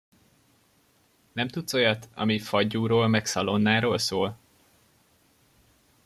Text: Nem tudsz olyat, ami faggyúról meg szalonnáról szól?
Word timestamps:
Nem 1.31 1.47
tudsz 1.47 1.73
olyat, 1.73 2.09
ami 2.13 2.39
faggyúról 2.39 3.07
meg 3.07 3.25
szalonnáról 3.25 3.97
szól? 3.97 4.37